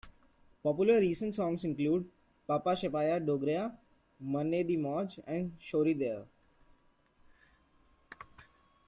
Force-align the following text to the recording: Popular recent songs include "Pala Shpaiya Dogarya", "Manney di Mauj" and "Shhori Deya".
Popular 0.63 0.99
recent 0.99 1.35
songs 1.35 1.63
include 1.63 2.09
"Pala 2.47 2.73
Shpaiya 2.75 3.23
Dogarya", 3.23 3.71
"Manney 4.19 4.63
di 4.65 4.75
Mauj" 4.75 5.19
and 5.27 5.53
"Shhori 5.61 5.93
Deya". 5.95 6.25